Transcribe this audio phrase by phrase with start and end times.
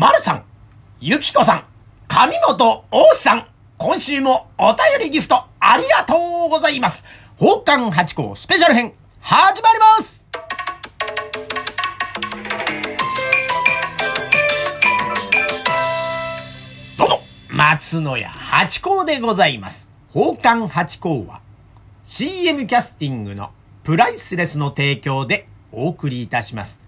[0.00, 0.44] 丸さん、
[1.00, 1.64] ゆきこさん、
[2.06, 6.14] 上本大志さん、今週もお便りギフトありがと
[6.46, 7.02] うございます。
[7.36, 10.24] 宝冠八甲スペシャル編、始まります
[16.96, 19.90] どうも、松野屋八甲でございます。
[20.14, 21.40] 宝冠八甲は
[22.04, 23.50] CM キャスティングの
[23.82, 26.86] プライスレスの提供でお送りいたします。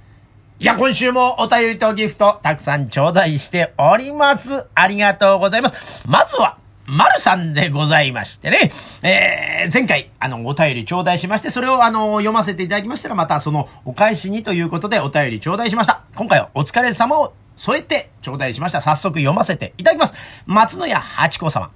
[0.63, 4.67] いや、今週もお便りとギフトたくさん頂戴しております。
[4.75, 6.07] ありがとうございます。
[6.07, 8.71] まずは、丸さんでございましてね。
[9.01, 16.03] えー、前回、あの、お便り頂戴しまして、それをあの、読ませていただきましたら、またそのお返しにということでお便り頂戴しました。
[16.15, 18.83] 今回はお疲れ様を添えて頂戴しました。
[18.83, 20.45] 早速読ませていただきます。
[20.45, 21.71] 松野屋八甲様。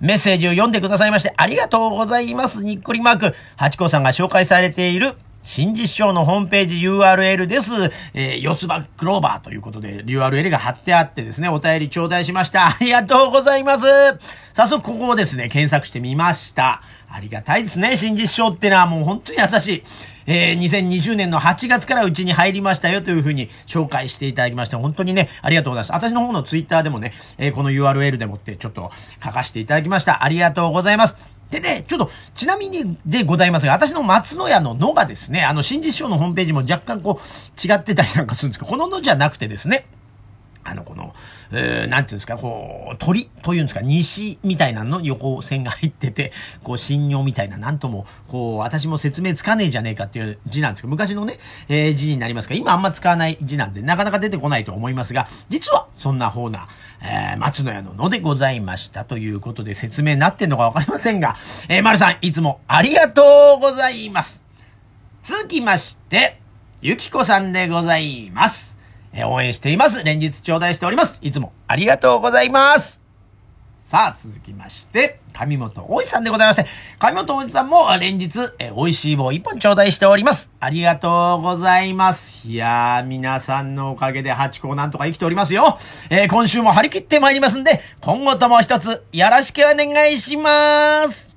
[0.00, 2.64] メッセージを読んでくださいましてありがとうございます。
[2.64, 3.34] にっこりマーク。
[3.56, 5.14] ハチ公さんが紹介されている
[5.48, 7.72] 新実証のホームページ URL です。
[8.12, 12.66] えー、四つ葉クローバーということで URL が貼ってあってですね、お便り頂戴しました。
[12.66, 13.86] ありがとうございます。
[14.52, 16.82] 早速ここをですね、検索してみました。
[17.08, 17.96] ありがたいですね。
[17.96, 19.82] 新実証ってのはもう本当に優しい。
[20.26, 25.92] えー、2020年の8月からうちに入りましたよというふうに紹介していただきまして、本当にね、ありがとうございます。
[25.92, 28.90] 私の方のツイッターでもね、えー、この URL でもってちょっと
[29.24, 30.22] 書かせていただきました。
[30.22, 31.37] ありがとうございます。
[31.50, 39.86] でね、ちょっと、ちなみにでございますが、私の松の家ののがですね、あの、新実証のホームページも若干こう、違ってたりなんかするんですけど、こののじゃなくてですね、
[40.68, 41.14] あの、この、
[41.52, 51.38] えー、なんていうんですか、こう、鳥というんですか、西みたいなの横線が入ってて、こう、信用みたいな、なんとも、こう、私も説明つかねえじゃねえかっていう字なんですけど、昔のね、
[51.68, 56.68] えー、字になりますが、今あんま使わない字なんで、なかなか出てこないと思いますが、実は、そんな方な、
[57.02, 61.36] えー、松野屋ののでございましたということで、説明なってんのかわかりませんが、
[61.68, 63.22] えー、丸さん、いつもありがと
[63.58, 64.42] うございます。
[65.22, 66.40] 続きまして、
[66.80, 68.77] ゆきこさんでございます。
[69.18, 70.04] え応援しています。
[70.04, 71.18] 連日頂戴しております。
[71.22, 73.00] いつもありがとうございます。
[73.84, 76.66] さあ、続きまして、上本大石さんでございまして、
[77.00, 80.50] 上本大石さんも連日、え美味しい棒一本頂戴しております。
[80.60, 82.46] ありがとうございます。
[82.46, 85.78] いやー、皆さんのおかげで8個なんとか生きておりますよ。
[86.10, 91.30] えー今週も張り切ってまいりますんで、今後とも一つよろしくお願いします。